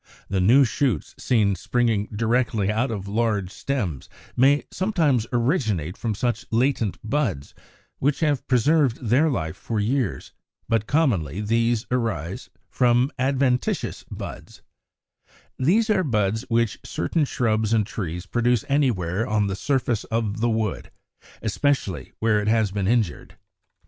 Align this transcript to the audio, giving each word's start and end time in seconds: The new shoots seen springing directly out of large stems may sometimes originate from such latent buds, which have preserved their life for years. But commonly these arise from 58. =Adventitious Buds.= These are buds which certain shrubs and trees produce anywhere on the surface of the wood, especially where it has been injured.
The 0.29 0.41
new 0.41 0.65
shoots 0.65 1.13
seen 1.19 1.53
springing 1.53 2.07
directly 2.07 2.71
out 2.71 2.89
of 2.89 3.07
large 3.07 3.51
stems 3.51 4.09
may 4.35 4.63
sometimes 4.71 5.27
originate 5.31 5.95
from 5.95 6.15
such 6.15 6.43
latent 6.49 6.97
buds, 7.07 7.53
which 7.99 8.21
have 8.21 8.47
preserved 8.47 8.97
their 8.99 9.29
life 9.29 9.55
for 9.55 9.79
years. 9.79 10.33
But 10.67 10.87
commonly 10.87 11.39
these 11.39 11.85
arise 11.91 12.49
from 12.71 13.09
58. 13.19 13.25
=Adventitious 13.27 14.03
Buds.= 14.09 14.63
These 15.59 15.87
are 15.91 16.03
buds 16.03 16.45
which 16.49 16.79
certain 16.83 17.23
shrubs 17.25 17.71
and 17.71 17.85
trees 17.85 18.25
produce 18.25 18.65
anywhere 18.67 19.27
on 19.27 19.45
the 19.45 19.55
surface 19.55 20.03
of 20.05 20.39
the 20.41 20.49
wood, 20.49 20.89
especially 21.43 22.11
where 22.17 22.39
it 22.41 22.47
has 22.47 22.71
been 22.71 22.87
injured. 22.87 23.35